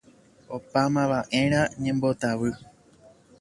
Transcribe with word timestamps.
Opámavaʼerã 0.55 1.61
ñembotavy. 1.83 2.51